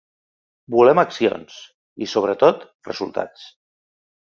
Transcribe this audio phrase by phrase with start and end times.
[0.75, 1.59] Volem accions
[2.07, 3.51] i, sobretot, resultats.